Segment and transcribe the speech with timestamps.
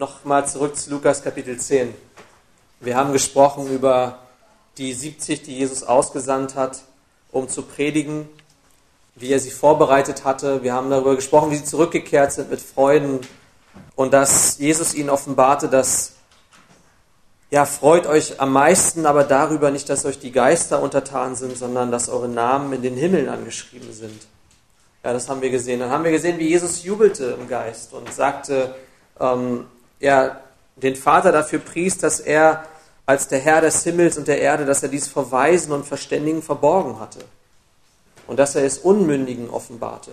[0.00, 1.92] Nochmal zurück zu Lukas Kapitel 10.
[2.78, 4.20] Wir haben gesprochen über
[4.76, 6.82] die 70, die Jesus ausgesandt hat,
[7.32, 8.28] um zu predigen,
[9.16, 10.62] wie er sie vorbereitet hatte.
[10.62, 13.18] Wir haben darüber gesprochen, wie sie zurückgekehrt sind mit Freuden
[13.96, 16.12] und dass Jesus ihnen offenbarte, dass
[17.50, 21.90] ja, freut euch am meisten aber darüber nicht, dass euch die Geister untertan sind, sondern
[21.90, 24.28] dass eure Namen in den Himmeln angeschrieben sind.
[25.02, 25.80] Ja, das haben wir gesehen.
[25.80, 28.76] Dann haben wir gesehen, wie Jesus jubelte im Geist und sagte,
[29.18, 29.66] ähm,
[30.00, 30.40] er
[30.76, 32.64] den Vater dafür pries, dass er
[33.06, 36.42] als der Herr des Himmels und der Erde, dass er dies vor Weisen und Verständigen
[36.42, 37.20] verborgen hatte
[38.26, 40.12] und dass er es Unmündigen offenbarte.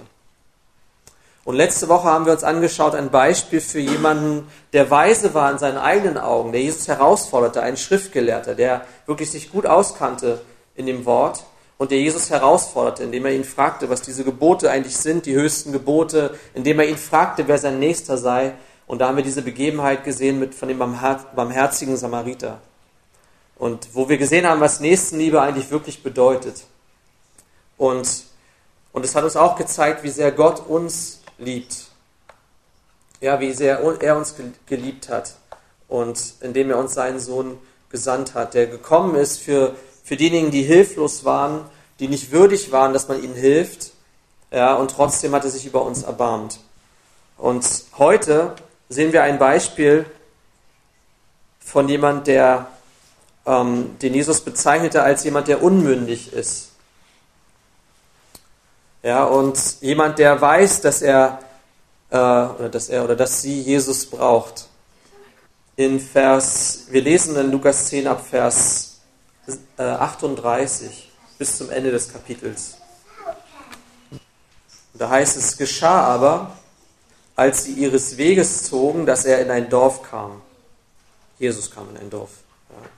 [1.43, 5.59] Und letzte Woche haben wir uns angeschaut ein Beispiel für jemanden, der weise war in
[5.59, 10.41] seinen eigenen Augen, der Jesus herausforderte, ein Schriftgelehrter, der wirklich sich gut auskannte
[10.75, 11.43] in dem Wort
[11.77, 15.71] und der Jesus herausforderte, indem er ihn fragte, was diese Gebote eigentlich sind, die höchsten
[15.71, 18.53] Gebote, indem er ihn fragte, wer sein Nächster sei.
[18.87, 22.59] Und da haben wir diese Begebenheit gesehen mit, von dem barmherzigen Samariter.
[23.55, 26.65] Und wo wir gesehen haben, was Nächstenliebe eigentlich wirklich bedeutet.
[27.77, 28.25] Und,
[28.91, 31.87] und es hat uns auch gezeigt, wie sehr Gott uns liebt.
[33.21, 35.35] Ja, wie sehr er uns geliebt hat.
[35.87, 37.57] Und indem er uns seinen Sohn
[37.89, 41.65] gesandt hat, der gekommen ist für, für diejenigen, die hilflos waren,
[41.99, 43.91] die nicht würdig waren, dass man ihnen hilft.
[44.51, 46.59] Ja, und trotzdem hat er sich über uns erbarmt.
[47.37, 47.65] Und
[47.97, 48.55] heute
[48.89, 50.05] sehen wir ein Beispiel
[51.59, 52.67] von jemand, der
[53.45, 56.71] ähm, den Jesus bezeichnete als jemand, der unmündig ist.
[59.03, 61.39] Ja, und jemand, der weiß, dass er,
[62.09, 64.67] äh, oder dass er oder dass sie Jesus braucht.
[65.75, 69.01] In Vers, wir lesen in Lukas 10 ab Vers
[69.77, 72.77] äh, 38 bis zum Ende des Kapitels.
[74.93, 76.57] Da heißt es, geschah aber,
[77.35, 80.41] als sie ihres Weges zogen, dass er in ein Dorf kam.
[81.37, 82.29] Jesus kam in ein Dorf.
[82.69, 82.89] Ja.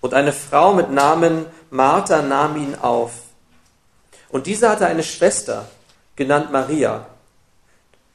[0.00, 3.12] Und eine Frau mit Namen Martha nahm ihn auf.
[4.30, 5.68] Und diese hatte eine Schwester,
[6.16, 7.06] genannt Maria,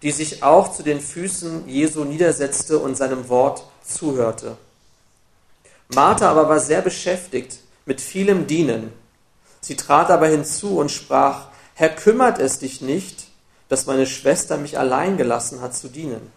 [0.01, 4.57] die sich auch zu den Füßen Jesu niedersetzte und seinem Wort zuhörte.
[5.93, 8.91] Martha aber war sehr beschäftigt mit vielem Dienen.
[9.61, 13.24] Sie trat aber hinzu und sprach, Herr, kümmert es dich nicht,
[13.69, 16.31] dass meine Schwester mich allein gelassen hat zu dienen?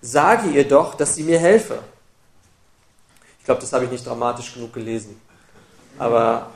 [0.00, 1.80] Sage ihr doch, dass sie mir helfe.
[3.38, 5.20] Ich glaube, das habe ich nicht dramatisch genug gelesen.
[5.98, 6.50] Aber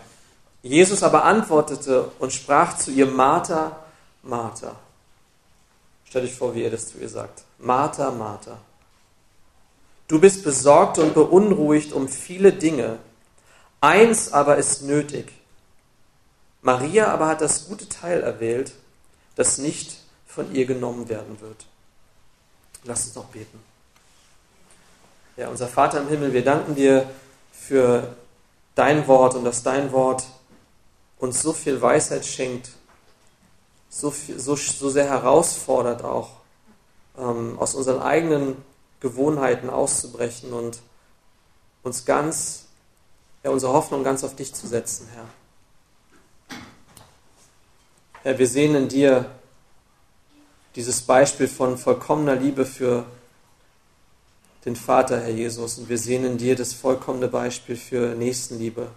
[0.62, 3.76] Jesus aber antwortete und sprach zu ihr, Martha,
[4.22, 4.76] Martha.
[6.04, 7.44] Stell dich vor, wie er das zu ihr sagt.
[7.58, 8.58] Martha, Martha.
[10.08, 12.98] Du bist besorgt und beunruhigt um viele Dinge.
[13.80, 15.32] Eins aber ist nötig.
[16.62, 18.72] Maria aber hat das gute Teil erwählt,
[19.34, 21.66] das nicht von ihr genommen werden wird.
[22.84, 23.60] Lass uns noch beten.
[25.36, 27.08] Ja, unser Vater im Himmel, wir danken dir
[27.52, 28.14] für
[28.74, 30.24] dein Wort und dass dein Wort
[31.18, 32.70] uns so viel Weisheit schenkt,
[33.88, 36.30] so, viel, so, so sehr herausfordert auch,
[37.18, 38.56] ähm, aus unseren eigenen
[39.00, 40.80] Gewohnheiten auszubrechen und
[41.82, 42.66] uns ganz,
[43.42, 45.26] ja, unsere Hoffnung ganz auf dich zu setzen, Herr.
[48.22, 49.30] Herr, wir sehen in dir
[50.76, 53.06] dieses Beispiel von vollkommener Liebe für
[54.66, 58.88] den Vater, Herr Jesus, und wir sehen in dir das vollkommene Beispiel für Nächstenliebe.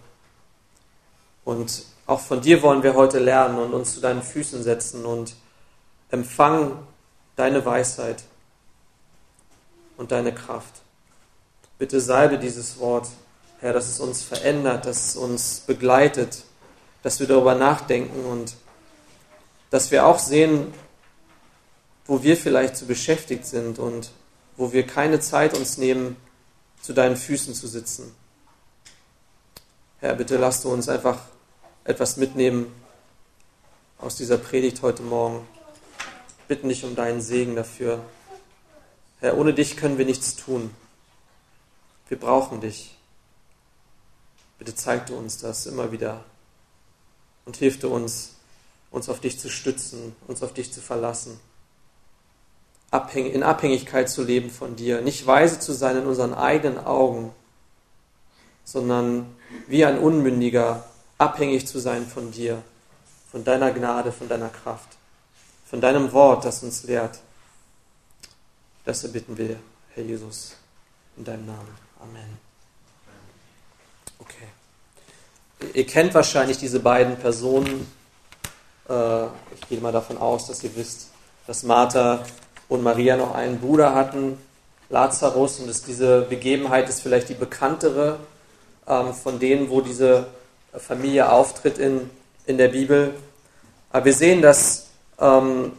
[1.42, 5.34] Und auch von dir wollen wir heute lernen und uns zu deinen Füßen setzen und
[6.10, 6.76] empfangen
[7.34, 8.24] deine Weisheit
[9.96, 10.82] und deine Kraft.
[11.78, 13.08] Bitte salbe dieses Wort,
[13.60, 16.44] Herr, dass es uns verändert, dass es uns begleitet,
[17.02, 18.54] dass wir darüber nachdenken und
[19.70, 20.72] dass wir auch sehen,
[22.06, 24.10] wo wir vielleicht zu beschäftigt sind und
[24.56, 26.16] wo wir keine Zeit uns nehmen,
[26.80, 28.14] zu deinen Füßen zu sitzen.
[30.00, 31.18] Herr, bitte lass du uns einfach
[31.84, 32.74] etwas mitnehmen
[33.98, 35.46] aus dieser Predigt heute Morgen.
[36.46, 38.04] Bitten dich um deinen Segen dafür.
[39.20, 40.70] Herr, ohne dich können wir nichts tun.
[42.08, 42.98] Wir brauchen dich.
[44.58, 46.22] Bitte zeig du uns das immer wieder
[47.44, 48.33] und hilf du uns,
[48.94, 51.40] uns auf dich zu stützen, uns auf dich zu verlassen,
[53.16, 57.32] in Abhängigkeit zu leben von dir, nicht weise zu sein in unseren eigenen Augen,
[58.62, 59.34] sondern
[59.66, 60.84] wie ein Unmündiger
[61.18, 62.62] abhängig zu sein von dir,
[63.32, 64.90] von deiner Gnade, von deiner Kraft,
[65.66, 67.18] von deinem Wort, das uns lehrt.
[68.84, 69.56] Das erbitten wir,
[69.94, 70.54] Herr Jesus,
[71.16, 71.74] in deinem Namen.
[72.00, 72.38] Amen.
[74.20, 74.46] Okay.
[75.72, 77.88] Ihr kennt wahrscheinlich diese beiden Personen.
[78.88, 81.10] Äh, ich gehe mal davon aus, dass ihr wisst,
[81.46, 82.24] dass Martha
[82.68, 84.38] und Maria noch einen Bruder hatten.
[84.90, 88.18] Lazarus und ist diese Begebenheit ist vielleicht die bekanntere
[88.86, 90.26] ähm, von denen, wo diese
[90.76, 92.10] Familie auftritt in,
[92.46, 93.14] in der Bibel.
[93.90, 94.88] Aber wir sehen, dass
[95.18, 95.72] ähm,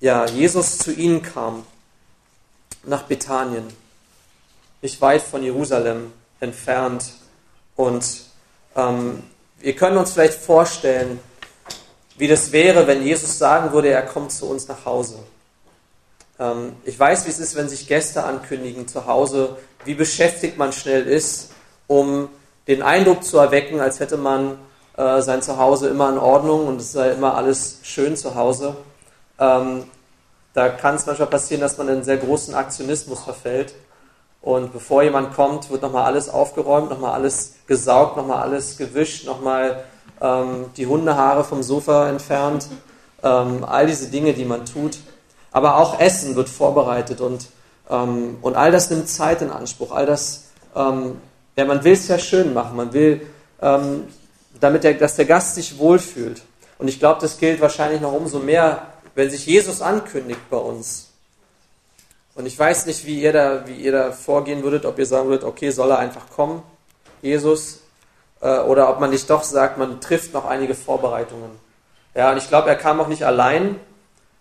[0.00, 1.64] ja, Jesus zu ihnen kam,
[2.84, 3.64] nach Bethanien,
[4.80, 7.12] nicht weit von Jerusalem entfernt.
[7.76, 8.22] Und
[8.76, 9.22] ähm,
[9.58, 11.20] wir können uns vielleicht vorstellen,
[12.18, 15.18] wie das wäre, wenn Jesus sagen würde, er kommt zu uns nach Hause.
[16.38, 20.72] Ähm, ich weiß, wie es ist, wenn sich Gäste ankündigen zu Hause, wie beschäftigt man
[20.72, 21.50] schnell ist,
[21.86, 22.28] um
[22.66, 24.58] den Eindruck zu erwecken, als hätte man
[24.96, 28.76] äh, sein Zuhause immer in Ordnung und es sei immer alles schön zu Hause.
[29.38, 29.84] Ähm,
[30.54, 33.74] da kann es manchmal passieren, dass man in einen sehr großen Aktionismus verfällt.
[34.40, 39.84] Und bevor jemand kommt, wird nochmal alles aufgeräumt, nochmal alles gesaugt, nochmal alles gewischt, nochmal
[40.20, 42.68] ähm, die Hundehaare vom Sofa entfernt,
[43.22, 44.98] ähm, all diese Dinge, die man tut.
[45.50, 47.48] Aber auch Essen wird vorbereitet und,
[47.90, 49.92] ähm, und all das nimmt Zeit in Anspruch.
[49.92, 50.44] All das,
[50.76, 51.16] ähm,
[51.56, 53.26] ja, man will es ja schön machen, man will,
[53.60, 54.04] ähm,
[54.60, 56.42] damit der, dass der Gast sich wohlfühlt.
[56.78, 58.82] Und ich glaube, das gilt wahrscheinlich noch umso mehr,
[59.14, 61.08] wenn sich Jesus ankündigt bei uns.
[62.34, 65.28] Und ich weiß nicht, wie ihr da, wie ihr da vorgehen würdet, ob ihr sagen
[65.28, 66.62] würdet, okay, soll er einfach kommen,
[67.20, 67.80] Jesus,
[68.40, 71.50] äh, oder ob man nicht doch sagt, man trifft noch einige Vorbereitungen.
[72.14, 73.78] Ja, und ich glaube, er kam auch nicht allein.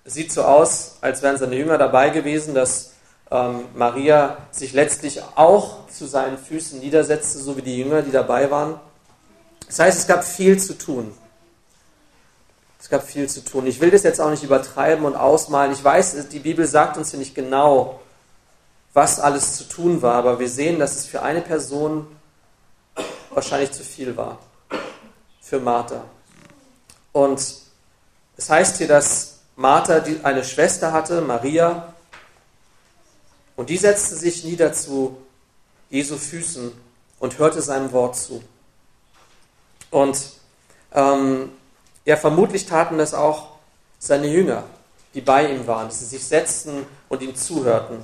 [0.04, 2.94] Es sieht so aus, als wären seine Jünger dabei gewesen, dass
[3.30, 8.50] ähm, Maria sich letztlich auch zu seinen Füßen niedersetzte, so wie die Jünger, die dabei
[8.50, 8.80] waren.
[9.68, 11.14] Das heißt, es gab viel zu tun.
[12.80, 13.68] Es gab viel zu tun.
[13.68, 15.74] Ich will das jetzt auch nicht übertreiben und ausmalen.
[15.74, 18.00] Ich weiß, die Bibel sagt uns ja nicht genau,
[18.94, 22.08] was alles zu tun war, aber wir sehen, dass es für eine Person
[23.38, 24.40] wahrscheinlich zu viel war
[25.40, 26.04] für Martha.
[27.12, 27.40] Und
[28.36, 31.94] es heißt hier, dass Martha eine Schwester hatte, Maria,
[33.56, 35.18] und die setzte sich nieder zu
[35.92, 36.72] Jesu Füßen
[37.20, 38.44] und hörte seinem Wort zu.
[39.92, 40.18] Und
[40.94, 41.52] ähm,
[42.06, 43.50] ja, vermutlich taten das auch
[44.00, 44.64] seine Jünger,
[45.14, 48.04] die bei ihm waren, dass sie sich setzten und ihm zuhörten.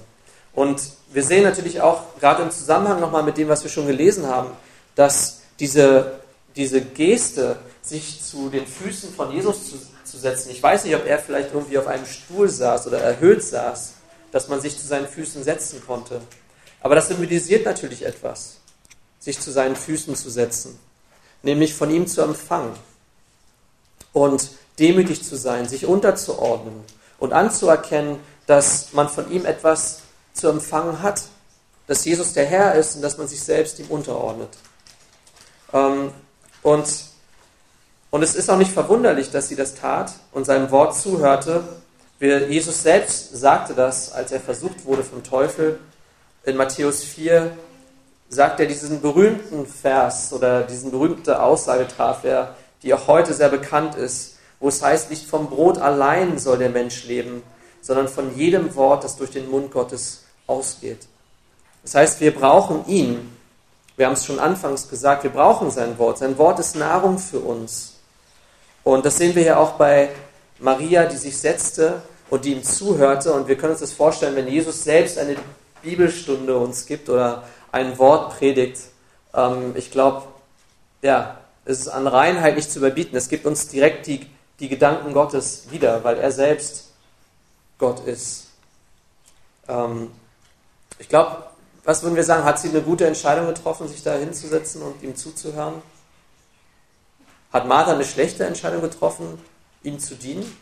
[0.54, 0.80] Und
[1.12, 4.52] wir sehen natürlich auch, gerade im Zusammenhang nochmal mit dem, was wir schon gelesen haben,
[4.95, 6.19] dass diese,
[6.56, 9.75] diese Geste, sich zu den Füßen von Jesus zu,
[10.06, 13.44] zu setzen, ich weiß nicht, ob er vielleicht irgendwie auf einem Stuhl saß oder erhöht
[13.44, 13.94] saß,
[14.31, 16.22] dass man sich zu seinen Füßen setzen konnte.
[16.81, 18.57] Aber das symbolisiert natürlich etwas,
[19.19, 20.80] sich zu seinen Füßen zu setzen,
[21.42, 22.74] nämlich von ihm zu empfangen
[24.12, 24.50] und
[24.80, 26.84] demütig zu sein, sich unterzuordnen
[27.19, 30.00] und anzuerkennen, dass man von ihm etwas
[30.34, 31.24] zu empfangen hat,
[31.88, 34.50] dass Jesus der Herr ist und dass man sich selbst ihm unterordnet.
[35.74, 36.12] Ähm,
[36.62, 36.86] und,
[38.12, 41.64] und es ist auch nicht verwunderlich, dass sie das tat und seinem Wort zuhörte.
[42.20, 45.80] Jesus selbst sagte das, als er versucht wurde vom Teufel.
[46.46, 47.52] In Matthäus 4
[48.30, 53.50] sagt er diesen berühmten Vers oder diesen berühmte Aussage traf er, die auch heute sehr
[53.50, 57.44] bekannt ist, wo es heißt, nicht vom Brot allein soll der Mensch leben,
[57.81, 61.08] sondern von jedem Wort, das durch den Mund Gottes ausgeht.
[61.81, 63.33] Das heißt, wir brauchen ihn,
[63.95, 66.18] wir haben es schon anfangs gesagt, wir brauchen sein Wort.
[66.18, 67.95] Sein Wort ist Nahrung für uns.
[68.84, 70.10] Und das sehen wir ja auch bei
[70.60, 73.34] Maria, die sich setzte und die ihm zuhörte.
[73.34, 75.36] Und wir können uns das vorstellen, wenn Jesus selbst eine
[75.84, 78.79] Bibelstunde uns gibt oder ein Wort predigt.
[79.34, 80.24] Ähm, ich glaube,
[81.01, 83.15] ja, es ist an Reinheit nicht zu überbieten.
[83.15, 84.25] Es gibt uns direkt die,
[84.60, 86.91] die Gedanken Gottes wieder, weil er selbst
[87.77, 88.48] Gott ist.
[89.68, 90.12] Ähm,
[91.00, 91.44] ich glaube,
[91.84, 92.44] was würden wir sagen?
[92.44, 95.82] Hat sie eine gute Entscheidung getroffen, sich da hinzusetzen und ihm zuzuhören?
[97.52, 99.40] Hat Martha eine schlechte Entscheidung getroffen,
[99.84, 100.58] ihm zu dienen?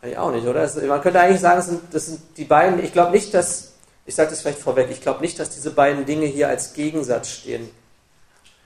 [0.00, 0.68] Eigentlich auch nicht, oder?
[0.86, 3.72] Man könnte eigentlich sagen, das sind, das sind die beiden, ich glaube nicht, dass,
[4.06, 7.28] ich sage das vielleicht vorweg, ich glaube nicht, dass diese beiden Dinge hier als Gegensatz
[7.28, 7.68] stehen.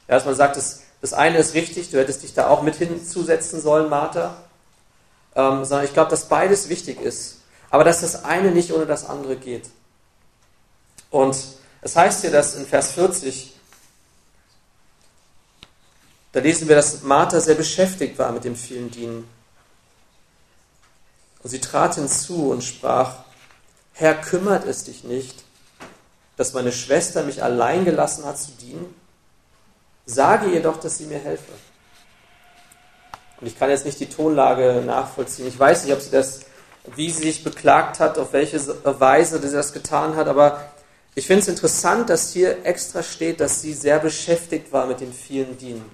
[0.09, 2.77] Ja, dass man sagt, das, das eine ist richtig, du hättest dich da auch mit
[2.77, 4.37] hinzusetzen sollen, Martha.
[5.35, 7.39] Ähm, sondern ich glaube, dass beides wichtig ist.
[7.71, 9.71] Aber dass das eine nicht ohne das andere geht.
[11.13, 11.37] Und
[11.83, 13.53] es heißt hier, dass in Vers 40,
[16.33, 19.29] da lesen wir, dass Martha sehr beschäftigt war mit dem vielen Dienen.
[21.43, 23.25] Und sie trat hinzu und sprach,
[23.93, 25.45] Herr, kümmert es dich nicht,
[26.39, 28.95] dass meine Schwester mich allein gelassen hat zu dienen?
[30.07, 31.53] Sage ihr doch, dass sie mir helfe.
[33.39, 35.47] Und ich kann jetzt nicht die Tonlage nachvollziehen.
[35.47, 36.41] Ich weiß nicht, ob sie das,
[36.97, 38.59] wie sie sich beklagt hat, auf welche
[38.99, 40.72] Weise sie das getan hat, aber
[41.15, 45.13] ich finde es interessant, dass hier extra steht, dass sie sehr beschäftigt war mit dem
[45.13, 45.85] vielen Dienen.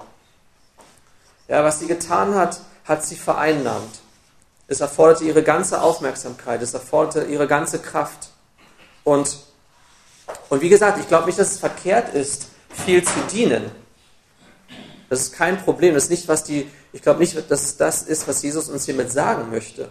[1.49, 4.01] Ja, was sie getan hat, hat sie vereinnahmt.
[4.69, 8.29] Es erforderte ihre ganze Aufmerksamkeit, es erforderte ihre ganze Kraft.
[9.03, 9.39] Und,
[10.51, 13.71] und wie gesagt, ich glaube nicht, dass es verkehrt ist, viel zu dienen.
[15.09, 15.95] Das ist kein Problem.
[15.95, 19.11] Das ist nicht, was die, ich glaube nicht, dass das ist, was Jesus uns hiermit
[19.11, 19.91] sagen möchte.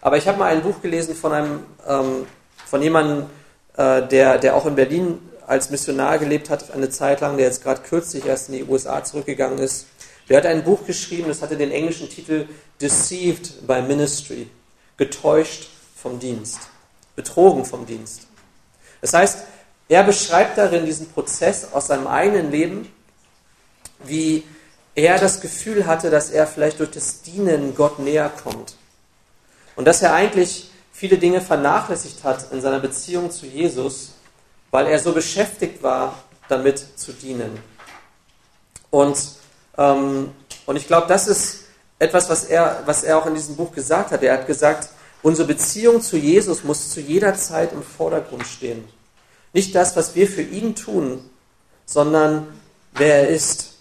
[0.00, 2.26] Aber ich habe mal ein Buch gelesen von einem, ähm,
[2.66, 3.26] von jemandem,
[3.76, 7.62] äh, der, der auch in Berlin als Missionar gelebt hat, eine Zeit lang, der jetzt
[7.62, 9.86] gerade kürzlich erst in die USA zurückgegangen ist.
[10.28, 12.46] Der hat ein Buch geschrieben, das hatte den englischen Titel
[12.80, 14.48] Deceived by Ministry,
[14.96, 16.60] getäuscht vom Dienst,
[17.14, 18.26] betrogen vom Dienst.
[19.00, 19.38] Das heißt,
[19.88, 22.90] er beschreibt darin diesen Prozess aus seinem eigenen Leben,
[24.04, 24.44] wie
[24.94, 28.76] er das Gefühl hatte, dass er vielleicht durch das Dienen Gott näher kommt.
[29.76, 34.12] Und dass er eigentlich viele Dinge vernachlässigt hat in seiner Beziehung zu Jesus,
[34.70, 37.58] weil er so beschäftigt war, damit zu dienen.
[38.90, 39.18] Und,
[39.76, 40.30] ähm,
[40.66, 41.64] und ich glaube, das ist
[41.98, 44.22] etwas, was er, was er auch in diesem Buch gesagt hat.
[44.22, 44.88] Er hat gesagt,
[45.22, 48.84] unsere Beziehung zu Jesus muss zu jeder Zeit im Vordergrund stehen.
[49.52, 51.28] Nicht das, was wir für ihn tun,
[51.86, 52.46] sondern
[52.92, 53.74] wer er ist.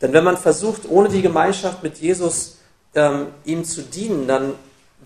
[0.00, 2.58] Denn wenn man versucht, ohne die Gemeinschaft mit Jesus
[2.94, 4.54] ähm, ihm zu dienen, dann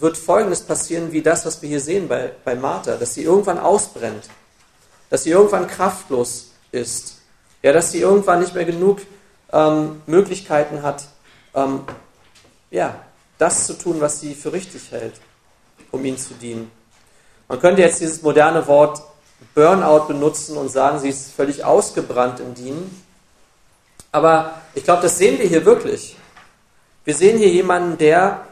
[0.01, 3.59] wird Folgendes passieren, wie das, was wir hier sehen bei, bei Martha, dass sie irgendwann
[3.59, 4.29] ausbrennt,
[5.11, 7.19] dass sie irgendwann kraftlos ist,
[7.63, 9.01] ja, dass sie irgendwann nicht mehr genug
[9.53, 11.05] ähm, Möglichkeiten hat,
[11.55, 11.81] ähm,
[12.71, 13.01] ja,
[13.39, 15.15] das zu tun, was sie für richtig hält,
[15.91, 16.71] um ihm zu dienen.
[17.49, 19.03] Man könnte jetzt dieses moderne Wort
[19.55, 23.05] Burnout benutzen und sagen, sie ist völlig ausgebrannt im Dienen.
[24.11, 26.17] Aber ich glaube, das sehen wir hier wirklich.
[27.05, 28.48] Wir sehen hier jemanden, der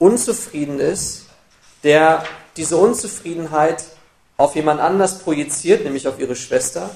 [0.00, 1.26] unzufrieden ist,
[1.84, 2.24] der
[2.56, 3.84] diese Unzufriedenheit
[4.36, 6.90] auf jemand anders projiziert, nämlich auf ihre Schwester,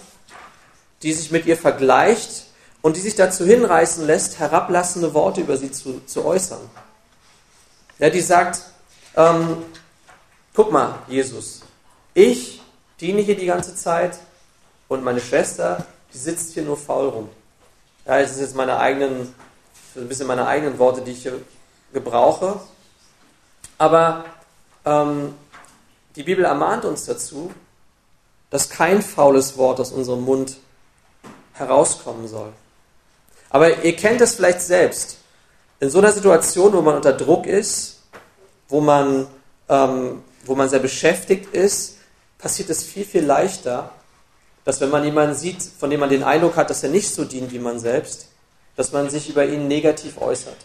[1.03, 2.47] die sich mit ihr vergleicht
[2.83, 6.61] und die sich dazu hinreißen lässt, herablassende Worte über sie zu, zu äußern.
[7.99, 8.63] Ja, die sagt,
[9.17, 9.59] ähm,
[10.55, 11.61] guck mal, Jesus,
[12.15, 12.63] ich
[13.01, 14.19] diene hier die ganze Zeit
[14.89, 17.29] und meine Schwester, die sitzt hier nur faul rum.
[18.07, 19.35] Ja, das ist jetzt meine eigenen,
[19.95, 21.41] ein bisschen meine eigenen Worte, die ich hier
[21.93, 22.61] gebrauche.
[23.79, 24.25] Aber
[24.85, 25.35] ähm,
[26.17, 27.53] die Bibel ermahnt uns dazu,
[28.51, 30.57] dass kein faules Wort aus unserem Mund
[31.55, 32.53] herauskommen soll.
[33.51, 35.19] Aber ihr kennt es vielleicht selbst.
[35.81, 38.03] In so einer Situation, wo man unter Druck ist,
[38.69, 39.27] wo man,
[39.69, 41.99] ähm, wo man sehr beschäftigt ist,
[42.39, 43.91] passiert es viel, viel leichter,
[44.65, 47.25] dass wenn man jemanden sieht, von dem man den Eindruck hat, dass er nicht so
[47.25, 48.29] dient wie man selbst,
[48.77, 50.57] dass man sich über ihn negativ äußert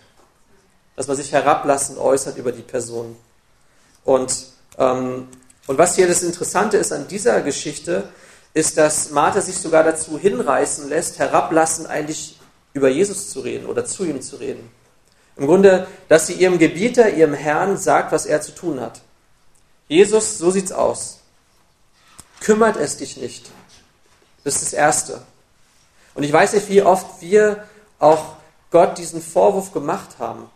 [1.00, 3.16] dass man sich herablassend äußert über die Person.
[4.04, 5.30] Und, ähm,
[5.66, 8.10] und was hier das Interessante ist an dieser Geschichte,
[8.54, 12.38] ist, dass Martha sich sogar dazu hinreißen lässt, herablassend eigentlich
[12.74, 14.70] über Jesus zu reden oder zu ihm zu reden.
[15.38, 19.00] Im Grunde, dass sie ihrem Gebieter, ihrem Herrn sagt, was er zu tun hat.
[19.88, 21.20] Jesus, so sieht's aus.
[22.42, 23.50] Kümmert es dich nicht.
[24.44, 25.22] Das ist das Erste.
[26.14, 27.64] Und ich weiß nicht, wie oft wir
[28.00, 28.36] auch
[28.70, 30.50] Gott diesen Vorwurf gemacht haben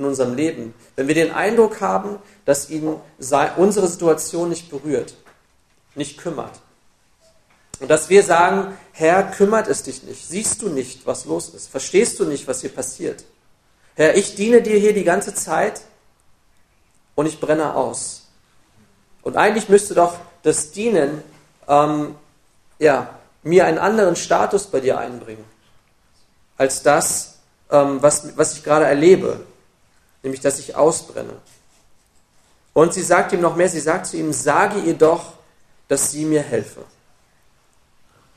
[0.00, 2.96] in unserem Leben, wenn wir den Eindruck haben, dass ihn
[3.56, 5.14] unsere Situation nicht berührt,
[5.94, 6.60] nicht kümmert.
[7.80, 11.68] Und dass wir sagen, Herr, kümmert es dich nicht, siehst du nicht, was los ist,
[11.68, 13.24] verstehst du nicht, was hier passiert.
[13.94, 15.82] Herr, ich diene dir hier die ganze Zeit
[17.14, 18.28] und ich brenne aus.
[19.22, 21.22] Und eigentlich müsste doch das Dienen
[21.68, 22.14] ähm,
[22.78, 25.44] ja, mir einen anderen Status bei dir einbringen,
[26.56, 27.38] als das,
[27.70, 29.44] ähm, was, was ich gerade erlebe
[30.22, 31.34] nämlich dass ich ausbrenne.
[32.72, 35.32] Und sie sagt ihm noch mehr, sie sagt zu ihm, sage ihr doch,
[35.88, 36.82] dass sie mir helfe.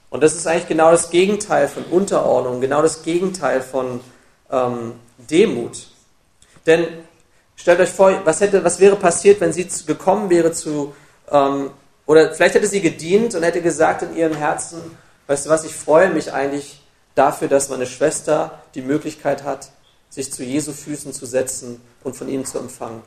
[0.09, 3.99] Und das ist eigentlich genau das Gegenteil von Unterordnung, genau das Gegenteil von
[4.51, 5.87] ähm, Demut.
[6.65, 6.87] Denn
[7.55, 10.95] stellt euch vor, was, hätte, was wäre passiert, wenn sie gekommen wäre zu,
[11.31, 11.71] ähm,
[12.05, 14.81] oder vielleicht hätte sie gedient und hätte gesagt in ihrem Herzen,
[15.27, 16.81] weißt du was, ich freue mich eigentlich
[17.15, 19.71] dafür, dass meine Schwester die Möglichkeit hat,
[20.13, 23.01] sich zu Jesu Füßen zu setzen und von ihm zu empfangen.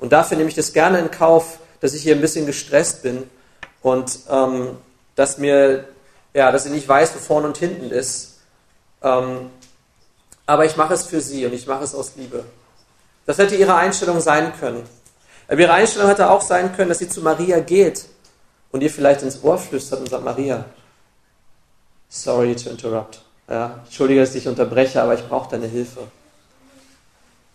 [0.00, 3.22] Und dafür nehme ich das gerne in Kauf, dass ich hier ein bisschen gestresst bin
[3.82, 4.76] und ähm,
[5.14, 5.84] dass mir,
[6.34, 8.38] ja, dass ich nicht weiß, wo vorne und hinten ist.
[9.00, 9.50] Ähm,
[10.44, 12.44] aber ich mache es für sie und ich mache es aus Liebe.
[13.26, 14.82] Das hätte ihre Einstellung sein können.
[15.46, 18.06] Aber ihre Einstellung hätte auch sein können, dass sie zu Maria geht
[18.72, 20.64] und ihr vielleicht ins Ohr flüstert und sagt, Maria,
[22.08, 23.22] sorry to interrupt.
[23.48, 26.00] Ja, entschuldige, dass ich dich unterbreche, aber ich brauche deine Hilfe.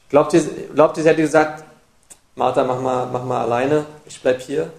[0.09, 0.41] Glaubt ihr,
[0.73, 1.63] glaubt ihr, sie hätte gesagt,
[2.35, 4.71] Martha, mach mal, mach mal alleine, ich bleib hier?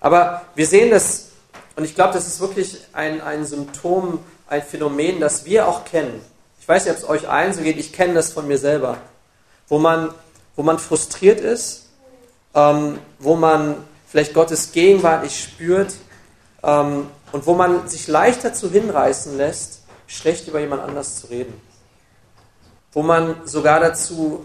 [0.00, 1.30] Aber wir sehen das,
[1.76, 6.22] und ich glaube, das ist wirklich ein, ein Symptom, ein Phänomen, das wir auch kennen.
[6.60, 8.98] Ich weiß nicht, ob es euch allen so geht, ich kenne das von mir selber.
[9.68, 10.10] Wo man,
[10.56, 11.88] wo man frustriert ist,
[12.54, 13.76] ähm, wo man
[14.06, 15.94] vielleicht Gottes Gegenwart nicht spürt
[16.62, 21.60] ähm, und wo man sich leicht dazu hinreißen lässt, schlecht über jemand anders zu reden.
[22.92, 24.44] Wo man sogar dazu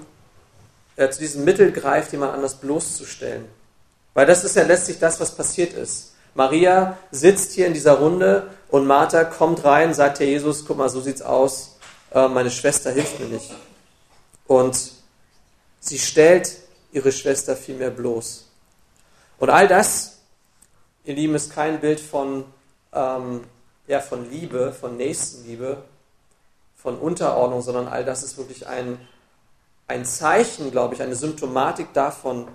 [0.98, 3.46] äh, zu diesem Mittel greift, jemand anders bloßzustellen.
[4.13, 6.16] Weil das ist ja letztlich das, was passiert ist.
[6.34, 10.89] Maria sitzt hier in dieser Runde und Martha kommt rein, sagt ja Jesus, guck mal,
[10.89, 11.77] so sieht's aus,
[12.13, 13.54] äh, meine Schwester hilft mir nicht.
[14.46, 14.92] Und
[15.80, 16.58] sie stellt
[16.92, 18.48] ihre Schwester vielmehr bloß.
[19.39, 20.20] Und all das,
[21.06, 22.46] ihr Lieben, ist kein Bild von,
[22.94, 23.44] ähm,
[23.88, 25.84] ja, von Liebe, von Nächstenliebe,
[26.75, 29.00] von Unterordnung, sondern all das ist wirklich ein,
[29.88, 32.48] ein Zeichen, glaube ich, eine Symptomatik davon,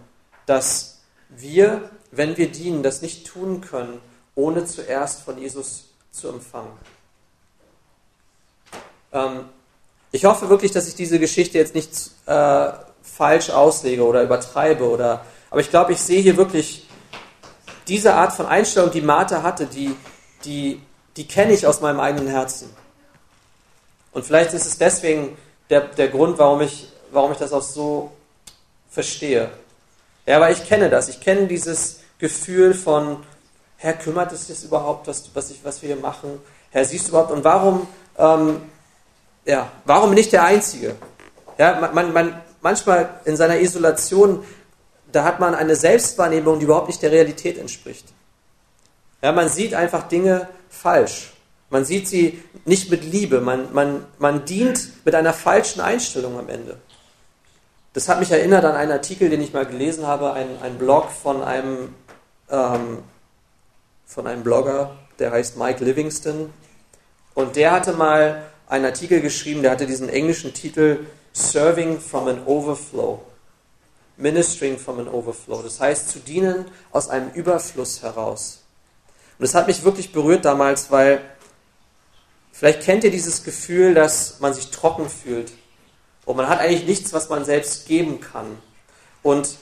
[0.47, 4.01] dass wir, wenn wir dienen, das nicht tun können,
[4.35, 6.73] ohne zuerst von Jesus zu empfangen.
[9.13, 9.45] Ähm,
[10.11, 12.73] ich hoffe wirklich, dass ich diese Geschichte jetzt nicht äh,
[13.03, 16.87] falsch auslege oder übertreibe oder, aber ich glaube, ich sehe hier wirklich
[17.89, 19.97] diese Art von Einstellung, die Martha hatte, die,
[20.45, 20.81] die,
[21.17, 22.71] die kenne ich aus meinem eigenen Herzen.
[24.13, 25.37] Und vielleicht ist es deswegen
[25.71, 28.11] der, der Grund, warum ich, warum ich das auch so
[28.91, 29.51] verstehe.
[30.27, 31.09] Ja, aber ich kenne das.
[31.09, 33.19] Ich kenne dieses Gefühl von,
[33.77, 36.41] Herr, kümmert es sich überhaupt, was, was, ich, was wir hier machen?
[36.71, 37.33] Herr, siehst du überhaupt?
[37.33, 37.87] Und warum,
[38.19, 38.63] ähm,
[39.45, 40.95] ja, warum nicht der Einzige?
[41.59, 44.45] Ja, man, man, manchmal in seiner Isolation,
[45.11, 48.07] da hat man eine Selbstwahrnehmung, die überhaupt nicht der Realität entspricht.
[49.21, 51.33] Ja, man sieht einfach Dinge falsch.
[51.71, 53.41] Man sieht sie nicht mit Liebe.
[53.41, 56.77] Man, man, man dient mit einer falschen Einstellung am Ende.
[57.93, 61.11] Das hat mich erinnert an einen Artikel, den ich mal gelesen habe, ein, ein Blog
[61.11, 61.95] von einem
[62.51, 62.99] ähm,
[64.13, 66.53] von einem Blogger, der heißt Mike Livingston.
[67.35, 72.45] Und der hatte mal einen Artikel geschrieben, der hatte diesen englischen Titel Serving from an
[72.45, 73.23] Overflow.
[74.19, 75.63] Ministering from an Overflow.
[75.63, 78.63] Das heißt, zu dienen aus einem Überfluss heraus.
[79.39, 81.23] Und das hat mich wirklich berührt damals, weil
[82.53, 85.53] vielleicht kennt ihr dieses Gefühl, dass man sich trocken fühlt.
[86.25, 88.59] Und man hat eigentlich nichts, was man selbst geben kann.
[89.23, 89.57] Und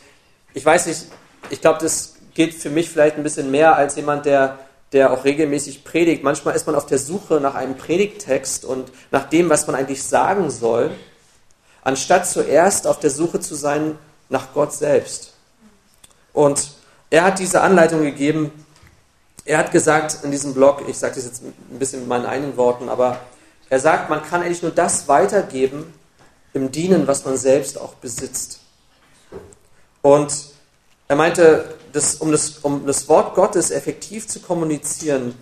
[0.55, 1.07] ich weiß nicht,
[1.49, 4.59] ich glaube, das gilt für mich vielleicht ein bisschen mehr als jemand, der,
[4.93, 6.23] der auch regelmäßig predigt.
[6.23, 10.03] Manchmal ist man auf der Suche nach einem Predigttext und nach dem, was man eigentlich
[10.03, 10.91] sagen soll,
[11.83, 15.35] anstatt zuerst auf der Suche zu sein nach Gott selbst.
[16.33, 16.71] Und
[17.09, 18.53] er hat diese Anleitung gegeben.
[19.45, 22.57] Er hat gesagt in diesem Blog, ich sage das jetzt ein bisschen mit meinen eigenen
[22.57, 23.19] Worten, aber
[23.69, 25.93] er sagt, man kann eigentlich nur das weitergeben
[26.53, 28.61] im Dienen, was man selbst auch besitzt.
[30.03, 30.33] Und
[31.09, 35.35] er meinte, das, um, das, um das Wort Gottes effektiv zu kommunizieren,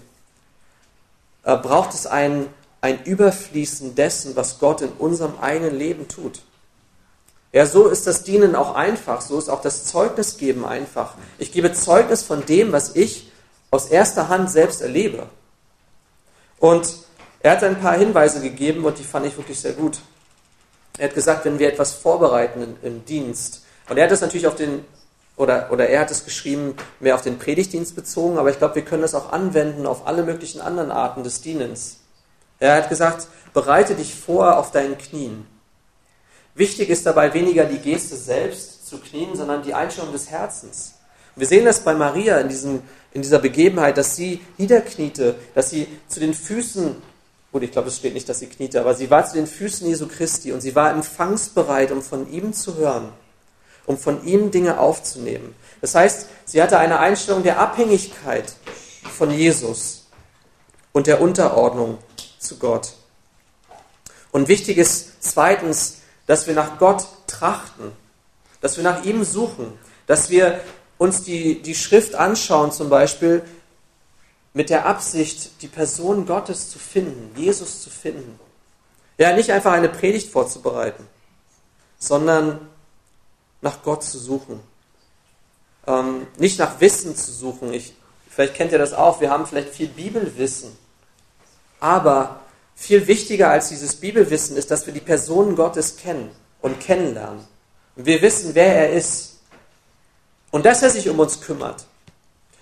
[1.45, 2.47] äh, braucht es ein,
[2.81, 6.41] ein Überfließen dessen, was Gott in unserem eigenen Leben tut.
[7.53, 11.15] Ja, so ist das Dienen auch einfach, so ist auch das Zeugnisgeben einfach.
[11.39, 13.33] Ich gebe Zeugnis von dem, was ich
[13.71, 15.27] aus erster Hand selbst erlebe.
[16.59, 16.89] Und
[17.41, 20.01] er hat ein paar Hinweise gegeben und die fand ich wirklich sehr gut.
[20.99, 24.57] Er hat gesagt, wenn wir etwas vorbereiten im Dienst, und er hat das natürlich auf
[24.57, 24.85] den
[25.39, 28.85] oder, oder er hat es geschrieben, mehr auf den Predigtdienst bezogen, aber ich glaube, wir
[28.85, 32.01] können es auch anwenden auf alle möglichen anderen Arten des Dienens.
[32.59, 35.47] Er hat gesagt, bereite dich vor auf deinen Knien.
[36.57, 40.95] Wichtig ist dabei weniger die Geste selbst zu knien, sondern die Einstellung des Herzens.
[41.37, 42.83] wir sehen das bei Maria in, diesem,
[43.13, 46.97] in dieser Begebenheit, dass sie niederkniete, dass sie zu den Füßen,
[47.53, 49.87] gut, ich glaube, es steht nicht, dass sie kniete, aber sie war zu den Füßen
[49.87, 53.13] Jesu Christi und sie war empfangsbereit, um von ihm zu hören
[53.89, 55.55] um von ihm Dinge aufzunehmen.
[55.81, 58.53] Das heißt, sie hatte eine Einstellung der Abhängigkeit
[59.03, 60.09] von Jesus
[60.93, 61.97] und der Unterordnung
[62.39, 62.93] zu Gott.
[64.31, 67.93] Und wichtig ist zweitens, dass wir nach Gott trachten,
[68.61, 69.73] dass wir nach ihm suchen,
[70.07, 70.61] dass wir
[70.99, 73.43] uns die, die Schrift anschauen, zum Beispiel
[74.59, 78.41] mit der Absicht, die Person Gottes zu finden, Jesus zu finden.
[79.17, 81.07] Ja, nicht einfach eine Predigt vorzubereiten,
[82.01, 82.69] sondern
[83.61, 84.59] nach Gott zu suchen.
[85.87, 87.73] Ähm, nicht nach Wissen zu suchen.
[87.73, 87.95] Ich,
[88.29, 89.21] vielleicht kennt ihr das auch.
[89.21, 90.77] Wir haben vielleicht viel Bibelwissen.
[91.79, 92.41] Aber
[92.75, 97.47] viel wichtiger als dieses Bibelwissen ist, dass wir die Person Gottes kennen und kennenlernen.
[97.95, 99.39] Und wir wissen, wer er ist.
[100.51, 101.87] Und dass er sich um uns kümmert.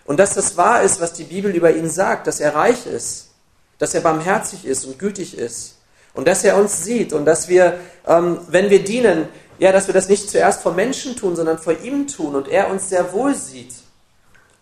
[0.06, 3.30] Und dass das wahr ist, was die Bibel über ihn sagt, dass er reich ist,
[3.78, 5.76] dass er barmherzig ist und gütig ist.
[6.14, 9.94] Und dass er uns sieht und dass wir, ähm, wenn wir dienen, ja, dass wir
[9.94, 13.34] das nicht zuerst vor Menschen tun, sondern vor ihm tun und er uns sehr wohl
[13.34, 13.74] sieht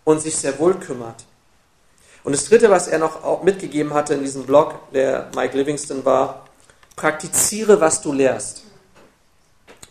[0.03, 1.25] und sich sehr wohl kümmert.
[2.25, 6.47] Und das Dritte, was er noch mitgegeben hatte in diesem Blog, der Mike Livingston war,
[6.97, 8.63] praktiziere, was du lehrst.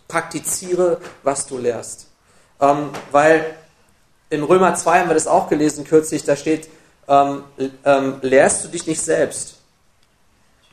[0.07, 2.07] Praktiziere, was du lehrst.
[2.59, 3.55] Ähm, weil
[4.33, 6.67] im Römer 2 haben wir das auch gelesen kürzlich, da steht,
[7.07, 7.43] ähm,
[7.85, 9.57] ähm, lehrst du dich nicht selbst?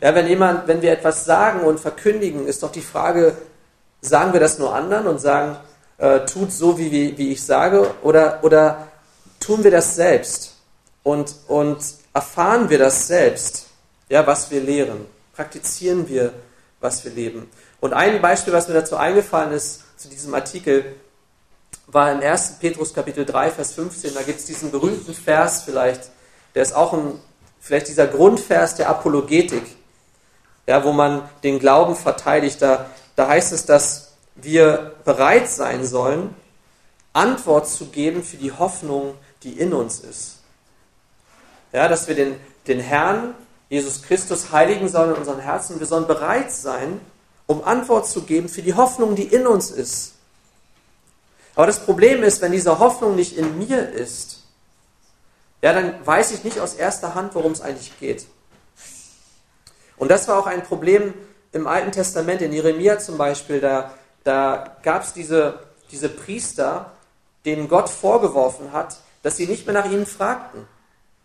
[0.00, 3.36] Ja, wenn jemand, wenn wir etwas sagen und verkündigen, ist doch die Frage,
[4.00, 5.56] sagen wir das nur anderen und sagen,
[5.98, 8.88] äh, tut so, wie, wie, wie ich sage, oder, oder
[9.40, 10.56] tun wir das selbst
[11.02, 11.78] und, und
[12.14, 13.66] erfahren wir das selbst,
[14.08, 16.32] ja, was wir lehren, praktizieren wir,
[16.80, 17.50] was wir leben.
[17.80, 20.96] Und ein Beispiel, was mir dazu eingefallen ist, zu diesem Artikel,
[21.92, 22.58] war im 1.
[22.60, 24.14] Petrus Kapitel 3, Vers 15.
[24.14, 26.10] Da gibt es diesen berühmten Vers vielleicht,
[26.54, 27.20] der ist auch ein,
[27.60, 29.62] vielleicht dieser Grundvers der Apologetik,
[30.66, 32.62] ja, wo man den Glauben verteidigt.
[32.62, 36.34] Da, da heißt es, dass wir bereit sein sollen,
[37.12, 40.38] Antwort zu geben für die Hoffnung, die in uns ist.
[41.72, 43.34] Ja, dass wir den, den Herrn,
[43.68, 45.78] Jesus Christus, heiligen sollen in unseren Herzen.
[45.80, 47.00] Wir sollen bereit sein,
[47.46, 50.14] um Antwort zu geben für die Hoffnung, die in uns ist.
[51.54, 54.44] Aber das Problem ist, wenn diese Hoffnung nicht in mir ist,
[55.62, 58.26] ja, dann weiß ich nicht aus erster Hand, worum es eigentlich geht.
[59.96, 61.12] Und das war auch ein Problem
[61.52, 63.92] im Alten Testament, in Jeremia zum Beispiel, da,
[64.24, 65.58] da gab es diese,
[65.90, 66.92] diese Priester,
[67.44, 70.66] denen Gott vorgeworfen hat, dass sie nicht mehr nach ihnen fragten.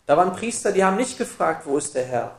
[0.06, 2.36] Da waren Priester, die haben nicht gefragt, wo ist der Herr.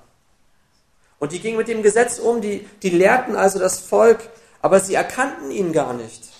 [1.18, 4.28] Und die gingen mit dem Gesetz um, die, die lehrten also das Volk,
[4.60, 6.35] aber sie erkannten ihn gar nicht.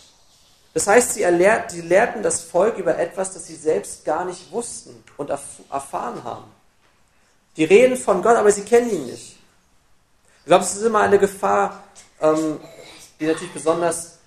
[0.77, 4.53] Das heißt, sie, erlehr, sie lehrten das Volk über etwas, das sie selbst gar nicht
[4.53, 6.45] wussten und erfahren haben.
[7.57, 9.39] Die reden von Gott, aber sie kennen ihn nicht.
[10.41, 11.83] Ich glaube, es ist immer eine Gefahr,
[12.21, 12.61] ähm,
[13.19, 14.19] die natürlich besonders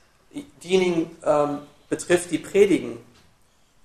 [0.64, 2.98] diejenigen ähm, betrifft, die predigen.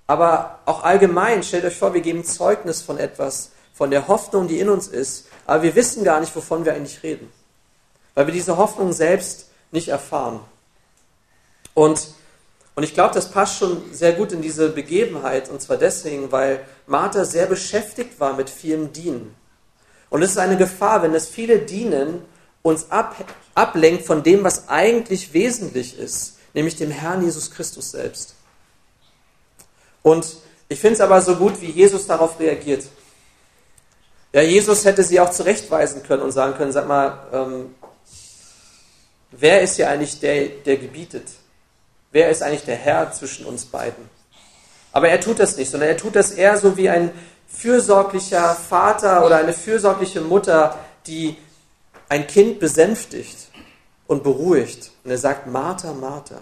[0.06, 4.58] Aber auch allgemein, stellt euch vor, wir geben Zeugnis von etwas, von der Hoffnung, die
[4.58, 7.30] in uns ist, aber wir wissen gar nicht, wovon wir eigentlich reden,
[8.14, 10.40] weil wir diese Hoffnung selbst nicht erfahren.
[11.74, 12.14] Und
[12.74, 16.64] und ich glaube, das passt schon sehr gut in diese Begebenheit, und zwar deswegen, weil
[16.86, 19.34] Martha sehr beschäftigt war mit vielem Dienen.
[20.10, 22.22] Und es ist eine Gefahr, wenn das viele Dienen
[22.62, 23.16] uns ab,
[23.54, 28.34] ablenkt von dem, was eigentlich wesentlich ist, nämlich dem Herrn Jesus Christus selbst.
[30.02, 30.36] Und
[30.68, 32.84] ich finde es aber so gut, wie Jesus darauf reagiert.
[34.32, 37.74] Ja, Jesus hätte sie auch zurechtweisen können und sagen können, sag mal, ähm,
[39.30, 41.28] wer ist hier eigentlich der, der gebietet?
[42.14, 44.08] Wer ist eigentlich der Herr zwischen uns beiden.
[44.92, 47.10] Aber er tut das nicht, sondern er tut das eher so wie ein
[47.48, 51.36] fürsorglicher Vater oder eine fürsorgliche Mutter, die
[52.08, 53.48] ein Kind besänftigt
[54.06, 54.92] und beruhigt.
[55.02, 56.38] Und er sagt, Martha, Martha,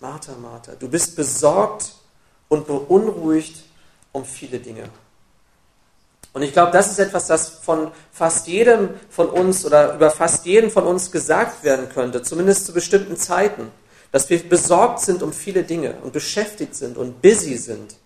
[0.00, 1.94] Martha, Martha, du bist besorgt
[2.48, 3.64] und beunruhigt
[4.12, 4.84] um viele Dinge.
[6.34, 10.44] Und ich glaube, das ist etwas, das von fast jedem von uns oder über fast
[10.44, 13.72] jeden von uns gesagt werden könnte, zumindest zu bestimmten Zeiten
[14.12, 17.96] dass wir besorgt sind um viele Dinge und beschäftigt sind und busy sind.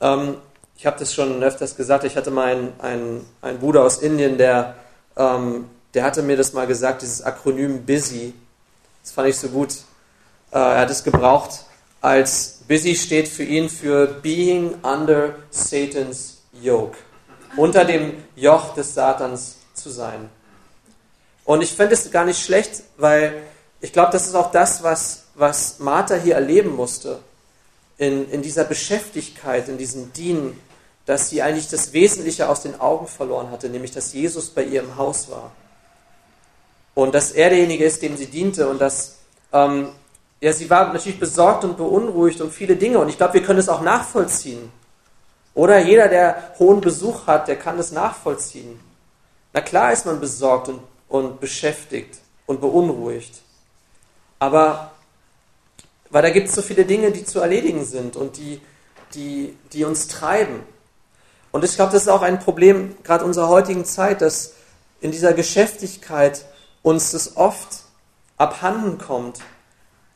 [0.00, 0.36] Ähm,
[0.76, 4.38] ich habe das schon öfters gesagt, ich hatte mal einen, einen, einen Bruder aus Indien,
[4.38, 4.76] der,
[5.16, 8.34] ähm, der hatte mir das mal gesagt, dieses Akronym BUSY.
[9.02, 9.74] Das fand ich so gut.
[10.52, 11.64] Äh, er hat es gebraucht
[12.00, 16.96] als BUSY steht für ihn für Being Under Satan's Yoke.
[17.56, 20.30] Unter dem Joch des Satans zu sein.
[21.44, 23.42] Und ich fände es gar nicht schlecht, weil
[23.80, 27.20] ich glaube, das ist auch das, was, was Martha hier erleben musste.
[27.98, 30.58] In, in dieser Beschäftigkeit, in diesem Dienen,
[31.06, 34.80] dass sie eigentlich das Wesentliche aus den Augen verloren hatte, nämlich dass Jesus bei ihr
[34.82, 35.52] im Haus war.
[36.94, 39.16] Und dass er derjenige ist, dem sie diente und dass
[39.52, 39.90] ähm,
[40.40, 42.98] ja, sie war natürlich besorgt und beunruhigt um viele Dinge.
[42.98, 44.72] Und ich glaube, wir können es auch nachvollziehen.
[45.54, 48.80] Oder jeder, der hohen Besuch hat, der kann es nachvollziehen.
[49.52, 53.42] Na klar ist man besorgt und, und beschäftigt und beunruhigt.
[54.40, 54.90] Aber
[56.10, 58.60] weil da gibt es so viele Dinge, die zu erledigen sind und die,
[59.14, 60.60] die, die uns treiben.
[61.52, 64.54] Und ich glaube, das ist auch ein Problem gerade unserer heutigen Zeit, dass
[65.00, 66.44] in dieser Geschäftigkeit
[66.82, 67.84] uns das oft
[68.36, 69.38] abhanden kommt,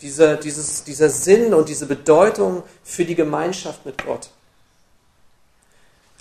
[0.00, 4.30] diese, dieses, dieser Sinn und diese Bedeutung für die Gemeinschaft mit Gott.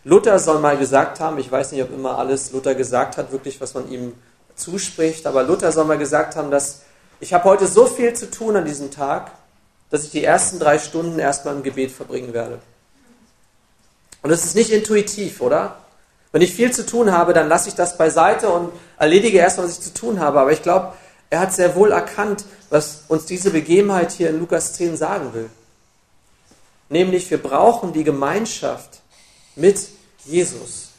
[0.04, 3.60] Luther soll mal gesagt haben, ich weiß nicht, ob immer alles Luther gesagt hat, wirklich,
[3.62, 4.14] was man ihm
[4.56, 6.83] zuspricht, aber Luther soll mal gesagt haben, dass
[7.24, 9.32] ich habe heute so viel zu tun an diesem Tag,
[9.90, 12.60] dass ich die ersten drei Stunden erstmal im Gebet verbringen werde.
[14.22, 15.78] Und es ist nicht intuitiv, oder?
[16.34, 19.78] Wenn ich viel zu tun habe, dann lasse ich das beiseite und erledige erstmal, was
[19.78, 20.38] ich zu tun habe.
[20.42, 20.96] Aber ich glaube,
[21.30, 25.50] er hat sehr wohl erkannt, was uns diese Begebenheit hier in Lukas 10 sagen will.
[26.90, 29.00] Nämlich, wir brauchen die Gemeinschaft
[29.56, 29.80] mit
[30.26, 30.90] Jesus.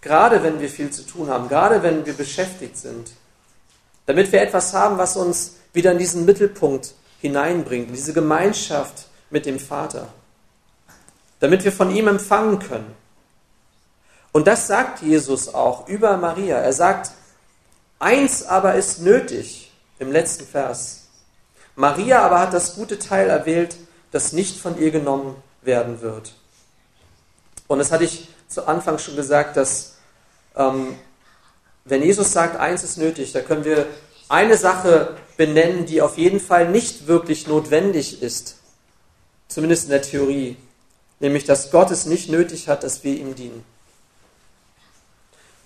[0.00, 3.12] Gerade wenn wir viel zu tun haben, gerade wenn wir beschäftigt sind
[4.06, 9.46] damit wir etwas haben, was uns wieder in diesen Mittelpunkt hineinbringt, in diese Gemeinschaft mit
[9.46, 10.08] dem Vater,
[11.40, 12.94] damit wir von ihm empfangen können.
[14.32, 16.58] Und das sagt Jesus auch über Maria.
[16.58, 17.12] Er sagt,
[17.98, 21.08] eins aber ist nötig im letzten Vers.
[21.76, 23.76] Maria aber hat das gute Teil erwählt,
[24.10, 26.34] das nicht von ihr genommen werden wird.
[27.66, 29.96] Und das hatte ich zu Anfang schon gesagt, dass
[30.56, 30.96] ähm,
[31.84, 33.86] wenn Jesus sagt, eins ist nötig, da können wir
[34.28, 38.56] eine Sache benennen, die auf jeden Fall nicht wirklich notwendig ist,
[39.48, 40.56] zumindest in der Theorie,
[41.20, 43.64] nämlich dass Gott es nicht nötig hat, dass wir ihm dienen.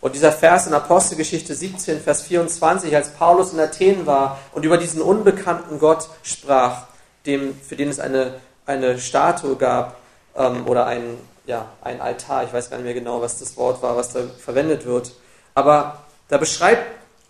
[0.01, 4.79] Und dieser Vers in Apostelgeschichte 17, Vers 24, als Paulus in Athen war und über
[4.79, 6.87] diesen unbekannten Gott sprach,
[7.25, 8.35] dem, für den es eine,
[8.67, 9.97] eine Statue gab
[10.37, 13.83] ähm, oder ein, ja, ein Altar, ich weiß gar nicht mehr genau, was das Wort
[13.83, 15.13] war, was da verwendet wird,
[15.55, 16.83] aber da beschreibt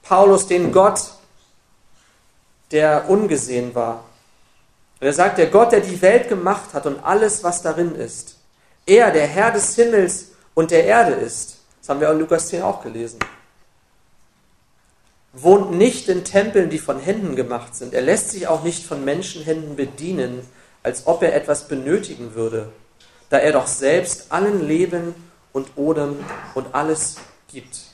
[0.03, 1.01] Paulus den Gott,
[2.71, 4.05] der ungesehen war.
[5.01, 8.39] Und er sagt, der Gott, der die Welt gemacht hat und alles, was darin ist.
[8.87, 11.59] Er, der Herr des Himmels und der Erde ist.
[11.81, 13.19] Das haben wir in Lukas 10 auch gelesen.
[15.33, 17.93] Wohnt nicht in Tempeln, die von Händen gemacht sind.
[17.93, 20.49] Er lässt sich auch nicht von Menschenhänden bedienen,
[20.83, 22.73] als ob er etwas benötigen würde,
[23.29, 25.15] da er doch selbst allen Leben
[25.53, 27.17] und Odem und alles
[27.49, 27.86] gibt.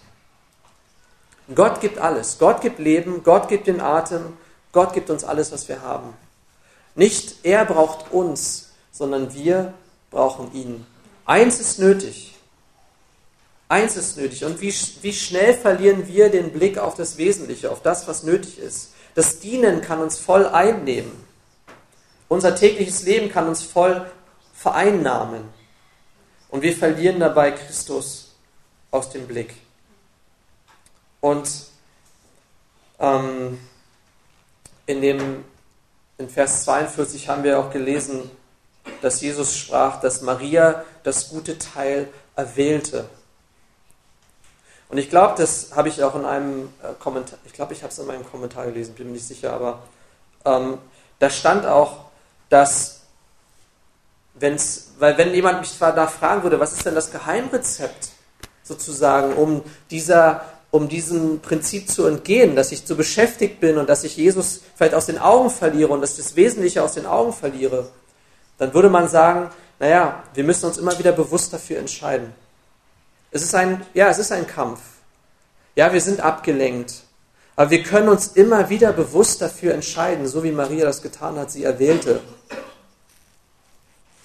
[1.55, 2.39] Gott gibt alles.
[2.39, 4.37] Gott gibt Leben, Gott gibt den Atem,
[4.73, 6.15] Gott gibt uns alles, was wir haben.
[6.95, 9.73] Nicht er braucht uns, sondern wir
[10.11, 10.87] brauchen ihn.
[11.25, 12.35] Eins ist nötig.
[13.69, 14.45] Eins ist nötig.
[14.45, 18.59] Und wie, wie schnell verlieren wir den Blick auf das Wesentliche, auf das, was nötig
[18.59, 18.93] ist.
[19.15, 21.13] Das Dienen kann uns voll einnehmen.
[22.29, 24.07] Unser tägliches Leben kann uns voll
[24.55, 25.43] vereinnahmen.
[26.51, 28.35] Und wir verlieren dabei Christus
[28.91, 29.55] aus dem Blick.
[31.23, 31.49] Und
[32.99, 33.59] ähm,
[34.87, 35.45] in, dem,
[36.19, 38.29] in Vers 42 haben wir auch gelesen,
[39.01, 43.09] dass Jesus sprach, dass Maria das gute Teil erwählte.
[44.89, 47.93] Und ich glaube, das habe ich auch in einem äh, Kommentar, ich glaube, ich habe
[47.93, 49.85] es in meinem Kommentar gelesen, bin mir nicht sicher, aber
[50.45, 50.79] ähm,
[51.21, 52.07] da stand auch,
[52.49, 53.03] dass
[54.35, 58.09] wenn es, weil wenn jemand mich da fragen würde, was ist denn das Geheimrezept
[58.65, 64.05] sozusagen, um dieser um diesem Prinzip zu entgehen, dass ich zu beschäftigt bin und dass
[64.05, 67.35] ich Jesus vielleicht aus den Augen verliere und dass ich das Wesentliche aus den Augen
[67.35, 67.91] verliere,
[68.57, 72.33] dann würde man sagen, naja, wir müssen uns immer wieder bewusst dafür entscheiden.
[73.31, 74.81] Es ist ein, ja, es ist ein Kampf.
[75.75, 77.03] Ja, wir sind abgelenkt.
[77.55, 81.51] Aber wir können uns immer wieder bewusst dafür entscheiden, so wie Maria das getan hat,
[81.51, 82.21] sie erwählte.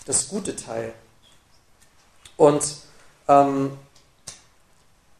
[0.06, 0.94] Das gute Teil.
[2.38, 2.64] Und
[3.28, 3.78] ähm,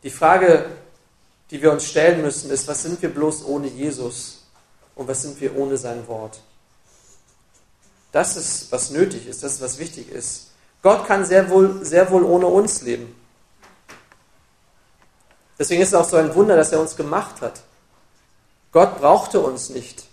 [0.04, 0.68] die Frage,
[1.52, 4.46] die wir uns stellen müssen, ist, was sind wir bloß ohne Jesus
[4.96, 6.40] und was sind wir ohne sein Wort?
[8.12, 10.52] Das ist, was nötig ist, das ist, was wichtig ist.
[10.82, 13.16] Gott kann sehr wohl, sehr wohl ohne uns leben.
[15.60, 17.62] Deswegen ist es auch so ein Wunder, dass er uns gemacht hat.
[18.72, 20.06] Gott brauchte uns nicht.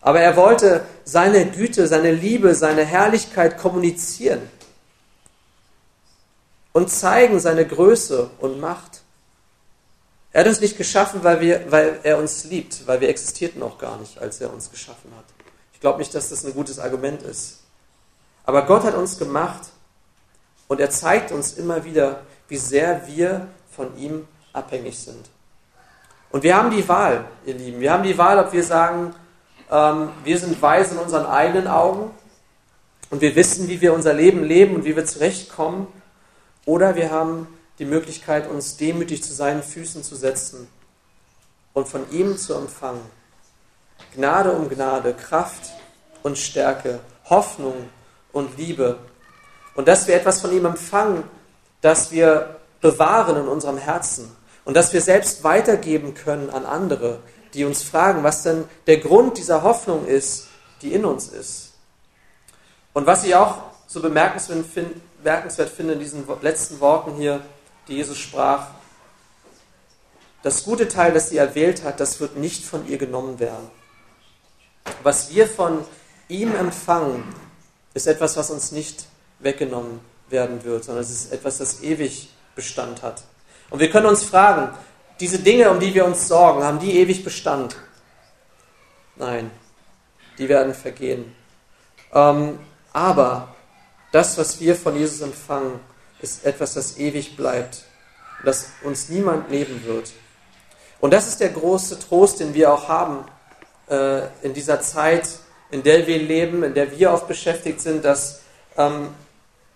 [0.00, 4.48] Aber er wollte seine Güte, seine Liebe, seine Herrlichkeit kommunizieren
[6.72, 9.02] und zeigen seine Größe und Macht.
[10.32, 13.78] Er hat uns nicht geschaffen, weil, wir, weil er uns liebt, weil wir existierten auch
[13.78, 15.24] gar nicht, als er uns geschaffen hat.
[15.72, 17.60] Ich glaube nicht, dass das ein gutes Argument ist.
[18.44, 19.68] Aber Gott hat uns gemacht
[20.68, 25.30] und er zeigt uns immer wieder, wie sehr wir von ihm abhängig sind.
[26.30, 27.80] Und wir haben die Wahl, ihr Lieben.
[27.80, 29.14] Wir haben die Wahl, ob wir sagen,
[29.70, 32.10] ähm, wir sind weise in unseren eigenen Augen
[33.10, 35.86] und wir wissen, wie wir unser Leben leben und wie wir zurechtkommen.
[36.66, 37.46] Oder wir haben
[37.78, 40.68] die Möglichkeit, uns demütig zu seinen Füßen zu setzen
[41.72, 43.02] und von ihm zu empfangen.
[44.14, 45.70] Gnade um Gnade, Kraft
[46.22, 47.88] und Stärke, Hoffnung
[48.32, 48.98] und Liebe.
[49.74, 51.24] Und dass wir etwas von ihm empfangen,
[51.80, 57.20] das wir bewahren in unserem Herzen und dass wir selbst weitergeben können an andere,
[57.54, 60.48] die uns fragen, was denn der Grund dieser Hoffnung ist,
[60.82, 61.72] die in uns ist.
[62.92, 64.66] Und was ich auch so bemerkenswert
[65.70, 67.40] finde in diesen letzten Worten hier,
[67.88, 68.68] die Jesus sprach,
[70.42, 73.70] das gute Teil, das sie erwählt hat, das wird nicht von ihr genommen werden.
[75.02, 75.84] Was wir von
[76.28, 77.24] ihm empfangen,
[77.94, 79.06] ist etwas, was uns nicht
[79.40, 83.24] weggenommen werden wird, sondern es ist etwas, das ewig Bestand hat.
[83.70, 84.76] Und wir können uns fragen,
[85.20, 87.76] diese Dinge, um die wir uns sorgen, haben die ewig Bestand?
[89.16, 89.50] Nein,
[90.38, 91.34] die werden vergehen.
[92.12, 92.58] Ähm,
[92.92, 93.54] aber
[94.12, 95.80] das, was wir von Jesus empfangen,
[96.20, 97.84] ist etwas, das ewig bleibt,
[98.44, 100.12] das uns niemand nehmen wird.
[101.00, 103.24] Und das ist der große Trost, den wir auch haben,
[103.88, 105.28] äh, in dieser Zeit,
[105.70, 108.40] in der wir leben, in der wir oft beschäftigt sind, dass
[108.76, 109.08] ähm,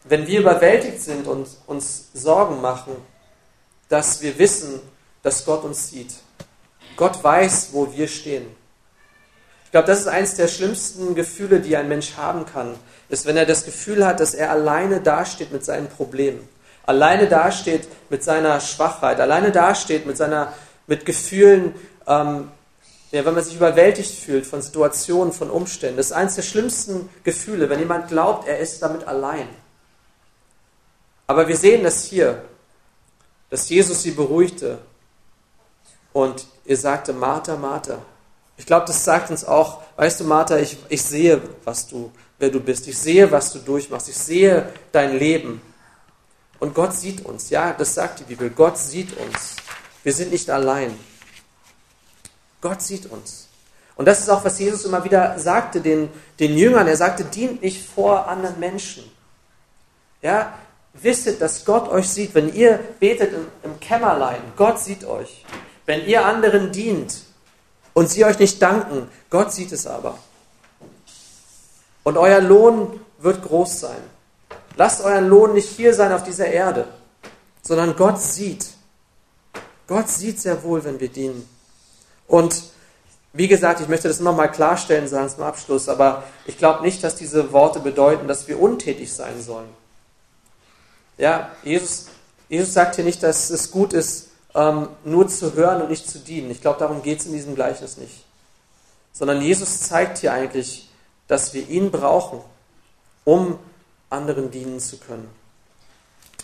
[0.05, 2.96] wenn wir überwältigt sind und uns Sorgen machen,
[3.88, 4.81] dass wir wissen,
[5.22, 6.14] dass Gott uns sieht.
[6.96, 8.46] Gott weiß, wo wir stehen.
[9.64, 12.74] Ich glaube, das ist eines der schlimmsten Gefühle, die ein Mensch haben kann,
[13.12, 16.48] ist, wenn er das Gefühl hat, dass er alleine dasteht mit seinen Problemen,
[16.85, 20.53] alleine dasteht mit seiner Schwachheit, alleine dasteht mit seiner,
[20.87, 21.75] mit Gefühlen,
[22.07, 22.51] ähm,
[23.11, 25.98] ja, wenn man sich überwältigt fühlt von Situationen, von Umständen.
[25.98, 29.48] Das ist eines der schlimmsten Gefühle, wenn jemand glaubt, er ist damit allein.
[31.27, 32.42] Aber wir sehen das hier,
[33.51, 34.79] dass Jesus sie beruhigte
[36.14, 37.98] und ihr sagte, Martha, Martha.
[38.57, 42.11] Ich glaube, das sagt uns auch, weißt du, Martha, ich, ich sehe, was du,
[42.42, 42.88] wer du bist.
[42.88, 44.09] Ich sehe, was du durchmachst.
[44.09, 45.62] Ich sehe dein Leben.
[46.59, 47.50] Und Gott sieht uns.
[47.50, 48.50] Ja, das sagt die Bibel.
[48.50, 49.57] Gott sieht uns.
[50.02, 50.98] Wir sind nicht allein.
[52.61, 53.48] Gott sieht uns.
[53.94, 56.09] Und das ist auch, was Jesus immer wieder sagte den,
[56.40, 56.88] den Jüngern.
[56.88, 59.05] Er sagte, dient nicht vor anderen Menschen.
[60.20, 60.59] Ja,
[60.94, 62.35] wisset, dass Gott euch sieht.
[62.35, 65.44] Wenn ihr betet im, im Kämmerlein, Gott sieht euch.
[65.87, 67.22] Wenn ihr anderen dient
[67.92, 70.18] und sie euch nicht danken, Gott sieht es aber.
[72.04, 74.02] Und euer Lohn wird groß sein.
[74.76, 76.88] Lasst euren Lohn nicht hier sein auf dieser Erde,
[77.62, 78.70] sondern Gott sieht.
[79.86, 81.48] Gott sieht sehr wohl, wenn wir dienen.
[82.26, 82.62] Und
[83.34, 87.02] wie gesagt, ich möchte das immer mal klarstellen, sagen zum Abschluss, aber ich glaube nicht,
[87.02, 89.68] dass diese Worte bedeuten, dass wir untätig sein sollen.
[91.18, 92.06] Ja, Jesus,
[92.48, 96.18] Jesus sagt hier nicht, dass es gut ist, ähm, nur zu hören und nicht zu
[96.18, 96.50] dienen.
[96.50, 98.24] Ich glaube, darum geht es in diesem Gleichnis nicht.
[99.12, 100.90] Sondern Jesus zeigt hier eigentlich,
[101.33, 102.42] dass wir ihn brauchen,
[103.25, 103.59] um
[104.11, 105.31] anderen dienen zu können.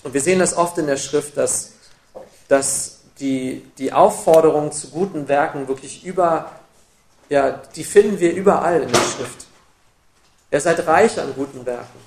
[0.03, 1.73] Und wir sehen das oft in der Schrift, dass,
[2.49, 6.53] dass die, die Aufforderung zu guten Werken wirklich über,
[7.29, 9.45] ja, die finden wir überall in der Schrift.
[10.51, 12.01] Ihr seid reich an guten Werken.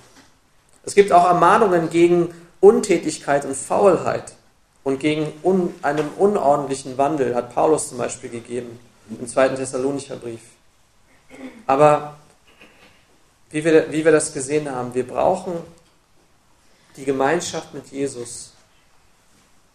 [0.84, 4.34] Es gibt auch Ermahnungen gegen Untätigkeit und Faulheit
[4.84, 10.41] und gegen un, einen unordentlichen Wandel, hat Paulus zum Beispiel gegeben im zweiten Thessalonicher Brief.
[11.67, 12.17] Aber
[13.51, 15.53] wie wir, wie wir das gesehen haben, wir brauchen
[16.95, 18.53] die Gemeinschaft mit Jesus,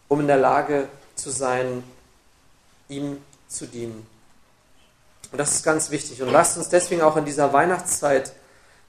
[0.08, 1.82] um in der Lage zu sein,
[2.88, 4.06] ihm zu dienen.
[5.32, 6.22] Und das ist ganz wichtig.
[6.22, 8.32] Und lasst uns deswegen auch in dieser Weihnachtszeit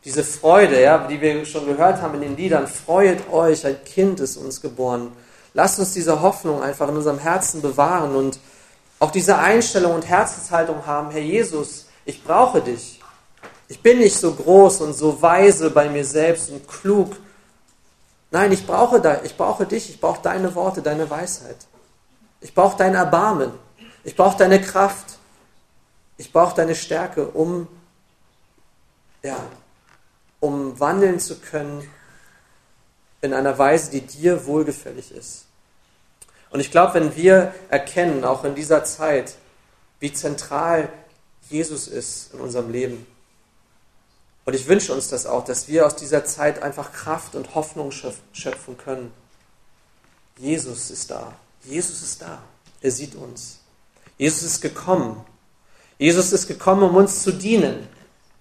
[0.06, 4.20] diese Freude, ja, die wir schon gehört haben in den Liedern, freut euch, ein Kind
[4.20, 5.12] ist uns geboren.
[5.54, 8.40] Lasst uns diese Hoffnung einfach in unserem Herzen bewahren und
[9.00, 12.97] auch diese Einstellung und Herzenshaltung haben, Herr Jesus, ich brauche dich.
[13.68, 17.18] Ich bin nicht so groß und so weise bei mir selbst und klug.
[18.32, 21.58] Nein, ich brauche, da, ich brauche dich, ich brauche deine Worte, deine Weisheit.
[22.40, 23.52] Ich brauche dein Erbarmen.
[24.04, 25.18] Ich brauche deine Kraft.
[26.18, 27.68] Ich brauche deine Stärke, um
[29.24, 29.38] ja,
[30.40, 31.88] um wandeln zu können
[33.22, 35.46] in einer Weise, die dir wohlgefällig ist.
[36.50, 39.36] Und ich glaube, wenn wir erkennen, auch in dieser Zeit,
[40.00, 40.90] wie zentral
[41.50, 43.06] Jesus ist in unserem Leben,
[44.48, 47.92] und ich wünsche uns das auch, dass wir aus dieser Zeit einfach Kraft und Hoffnung
[47.92, 49.12] schöpfen können.
[50.38, 51.34] Jesus ist da.
[51.66, 52.42] Jesus ist da.
[52.80, 53.60] Er sieht uns.
[54.18, 55.22] Jesus ist gekommen.
[55.98, 57.90] Jesus ist gekommen, um uns zu dienen.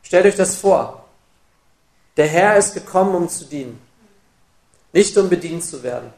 [0.05, 1.07] Stellt euch das vor.
[2.16, 3.81] Der Herr ist gekommen, um zu dienen,
[4.92, 6.12] nicht um bedient zu werden.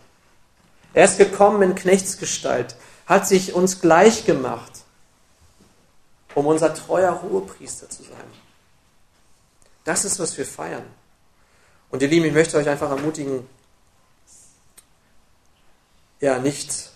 [0.92, 4.72] Er ist gekommen in Knechtsgestalt, hat sich uns gleich gemacht,
[6.35, 8.47] um unser treuer Hohepriester zu sein.
[9.88, 10.85] Das ist, was wir feiern.
[11.90, 13.48] Und ihr Lieben, ich möchte euch einfach ermutigen,
[16.20, 16.90] ja, nicht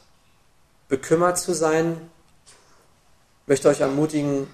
[0.89, 2.11] bekümmert zu sein,
[2.45, 4.47] ich möchte euch ermutigen,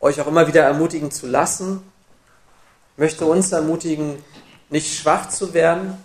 [0.00, 1.84] euch auch immer wieder ermutigen zu lassen,
[2.96, 4.24] möchte uns ermutigen,
[4.68, 6.02] nicht schwach zu werden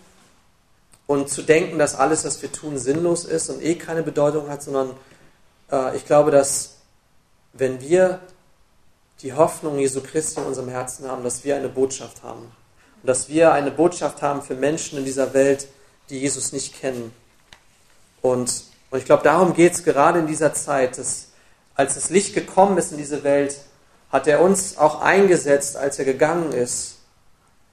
[1.07, 4.61] und zu denken, dass alles, was wir tun, sinnlos ist und eh keine Bedeutung hat,
[4.61, 4.91] sondern
[5.71, 6.75] äh, ich glaube, dass
[7.53, 8.21] wenn wir
[9.21, 12.51] die Hoffnung Jesu Christi in unserem Herzen haben, dass wir eine Botschaft haben.
[13.01, 15.67] Und dass wir eine Botschaft haben für Menschen in dieser Welt,
[16.09, 17.11] die Jesus nicht kennen.
[18.21, 21.27] Und, und ich glaube, darum geht es gerade in dieser Zeit, dass
[21.75, 23.59] als das Licht gekommen ist in diese Welt,
[24.11, 26.97] hat er uns auch eingesetzt, als er gegangen ist,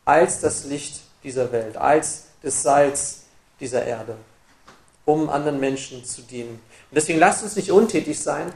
[0.04, 3.22] als das Licht dieser Welt, als das Salz
[3.60, 4.16] dieser Erde,
[5.04, 6.60] um anderen Menschen zu dienen.
[6.90, 8.52] Und deswegen lasst uns nicht untätig sein,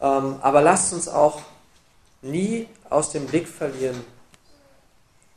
[0.00, 1.40] aber lasst uns auch
[2.22, 4.04] nie aus dem Blick verlieren,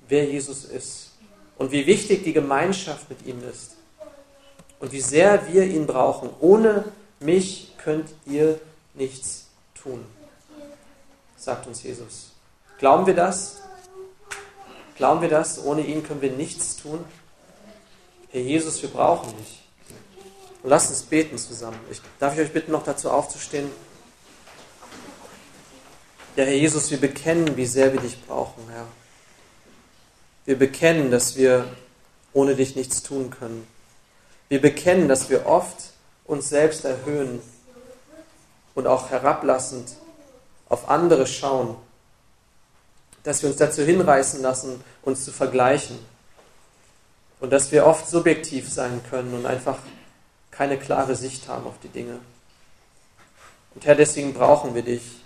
[0.08, 1.12] wer Jesus ist
[1.58, 3.76] und wie wichtig die Gemeinschaft mit ihm ist
[4.80, 6.30] und wie sehr wir ihn brauchen.
[6.40, 6.86] Ohne
[7.20, 8.60] mich könnt ihr
[8.94, 10.06] nichts tun.
[11.38, 12.32] sagt uns Jesus.
[12.78, 13.62] Glauben wir das?
[14.96, 15.64] Glauben wir das?
[15.64, 17.04] Ohne ihn können wir nichts tun.
[18.32, 19.62] Herr Jesus, wir brauchen dich.
[20.64, 21.80] Und lasst uns beten zusammen.
[21.90, 23.70] Ich, darf ich euch bitten, noch dazu aufzustehen?
[26.38, 28.88] Ja, Herr Jesus, wir bekennen, wie sehr wir dich brauchen, Herr.
[30.46, 31.68] Wir bekennen, dass wir
[32.32, 33.68] ohne dich nichts tun können.
[34.48, 35.92] Wir bekennen, dass wir oft
[36.24, 37.42] uns selbst erhöhen
[38.76, 39.98] und auch herablassend
[40.70, 41.76] auf andere schauen.
[43.24, 46.00] Dass wir uns dazu hinreißen lassen, uns zu vergleichen.
[47.42, 49.80] Und dass wir oft subjektiv sein können und einfach
[50.50, 52.20] keine klare Sicht haben auf die Dinge.
[53.76, 55.21] Und Herr, deswegen brauchen wir dich.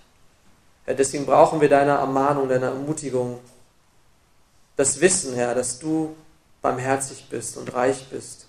[0.86, 3.40] Herr, deswegen brauchen wir deine Ermahnung, deine Ermutigung.
[4.76, 6.16] Das Wissen, Herr, dass du
[6.62, 8.48] barmherzig bist und reich bist.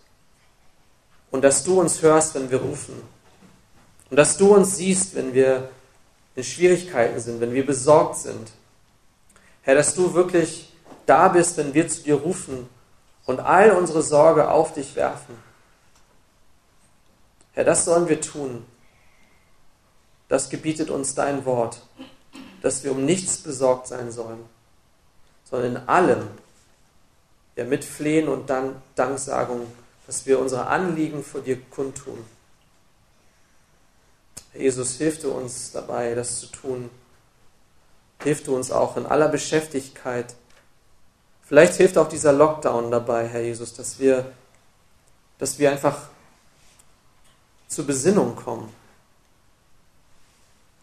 [1.30, 3.02] Und dass du uns hörst, wenn wir rufen.
[4.10, 5.70] Und dass du uns siehst, wenn wir
[6.34, 8.52] in Schwierigkeiten sind, wenn wir besorgt sind.
[9.62, 10.72] Herr, dass du wirklich
[11.06, 12.68] da bist, wenn wir zu dir rufen
[13.24, 15.36] und all unsere Sorge auf dich werfen.
[17.52, 18.66] Herr, das sollen wir tun.
[20.28, 21.80] Das gebietet uns dein Wort
[22.66, 24.44] dass wir um nichts besorgt sein sollen,
[25.44, 26.28] sondern in allem,
[27.54, 29.68] ja, mit Flehen und Dank, Danksagung,
[30.08, 32.18] dass wir unsere Anliegen vor dir kundtun.
[34.52, 36.90] Jesus, hilf du uns dabei, das zu tun.
[38.24, 40.34] Hilf du uns auch in aller Beschäftigkeit.
[41.44, 44.32] Vielleicht hilft auch dieser Lockdown dabei, Herr Jesus, dass wir,
[45.38, 46.08] dass wir einfach
[47.68, 48.74] zur Besinnung kommen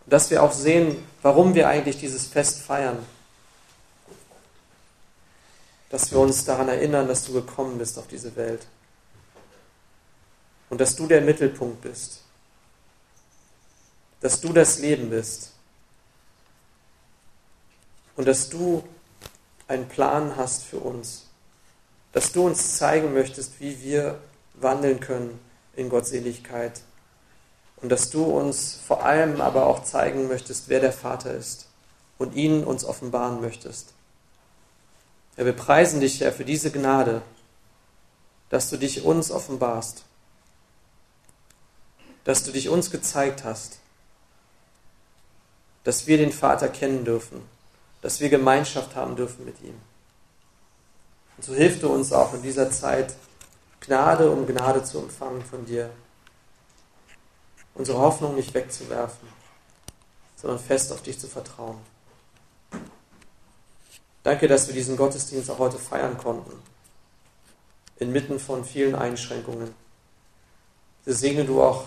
[0.06, 2.98] dass wir auch sehen, warum wir eigentlich dieses Fest feiern.
[5.90, 8.66] Dass wir uns daran erinnern, dass du gekommen bist auf diese Welt.
[10.70, 12.22] Und dass du der Mittelpunkt bist.
[14.20, 15.52] Dass du das Leben bist.
[18.16, 18.84] Und dass du
[19.68, 21.28] einen Plan hast für uns.
[22.12, 24.20] Dass du uns zeigen möchtest, wie wir
[24.56, 25.40] wandeln können
[25.76, 26.82] in Gottseligkeit
[27.84, 31.68] und dass du uns vor allem aber auch zeigen möchtest, wer der Vater ist
[32.18, 33.94] und ihn uns offenbaren möchtest.
[35.36, 37.22] Ja, wir preisen dich, Herr, für diese Gnade,
[38.50, 40.06] dass du dich uns offenbarst,
[42.24, 43.80] dass du dich uns gezeigt hast,
[45.84, 47.42] dass wir den Vater kennen dürfen,
[48.02, 49.76] dass wir Gemeinschaft haben dürfen mit ihm.
[51.36, 53.14] Und so hilf du uns auch in dieser Zeit,
[53.82, 55.90] Gnade um Gnade zu empfangen von dir
[57.76, 59.28] unsere Hoffnung nicht wegzuwerfen,
[60.36, 61.78] sondern fest auf dich zu vertrauen.
[64.24, 66.54] Danke, dass wir diesen Gottesdienst auch heute feiern konnten,
[67.98, 69.74] inmitten von vielen Einschränkungen.
[71.06, 71.86] Segne du auch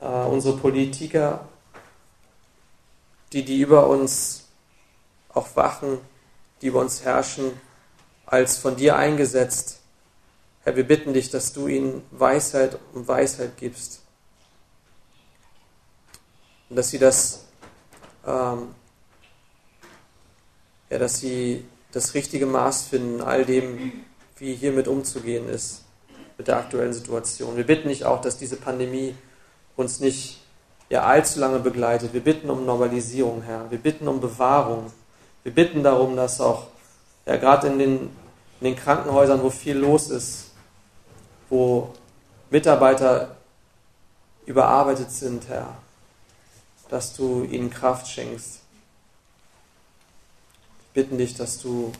[0.00, 1.46] äh, unsere Politiker,
[3.32, 4.44] die, die über uns
[5.28, 5.98] auch wachen,
[6.62, 7.60] die über uns herrschen,
[8.24, 9.80] als von dir eingesetzt.
[10.62, 14.03] Herr, wir bitten dich, dass du ihnen Weisheit und Weisheit gibst
[16.70, 17.44] dass sie das,
[18.26, 18.74] ähm,
[20.90, 23.92] ja, dass sie das richtige Maß finden, all dem,
[24.36, 25.84] wie hiermit umzugehen ist,
[26.36, 27.56] mit der aktuellen Situation.
[27.56, 29.14] Wir bitten dich auch, dass diese Pandemie
[29.76, 30.40] uns nicht
[30.88, 32.12] ja, allzu lange begleitet.
[32.12, 33.70] Wir bitten um Normalisierung, Herr.
[33.70, 34.92] Wir bitten um Bewahrung.
[35.42, 36.68] Wir bitten darum, dass auch
[37.26, 38.00] ja, gerade in den,
[38.60, 40.52] in den Krankenhäusern, wo viel los ist,
[41.48, 41.90] wo
[42.50, 43.36] Mitarbeiter
[44.46, 45.76] überarbeitet sind, Herr,
[46.88, 48.60] dass du ihnen Kraft schenkst.
[50.92, 51.92] Wir bitten dich, dass du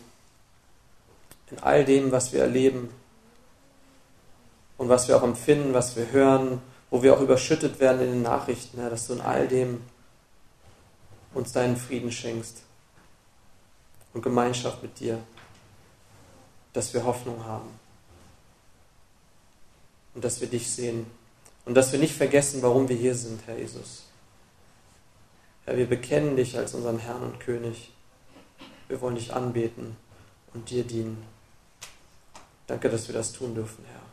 [1.50, 2.90] in all dem, was wir erleben
[4.78, 6.60] und was wir auch empfinden, was wir hören,
[6.90, 9.82] wo wir auch überschüttet werden in den Nachrichten, Herr, dass du in all dem
[11.32, 12.62] uns deinen Frieden schenkst
[14.12, 15.18] und Gemeinschaft mit dir,
[16.72, 17.68] dass wir Hoffnung haben
[20.14, 21.06] und dass wir dich sehen
[21.64, 24.04] und dass wir nicht vergessen, warum wir hier sind, Herr Jesus.
[25.64, 27.92] Herr, wir bekennen dich als unseren Herrn und König.
[28.88, 29.96] Wir wollen dich anbeten
[30.52, 31.24] und dir dienen.
[32.66, 34.03] Danke, dass wir das tun dürfen, Herr.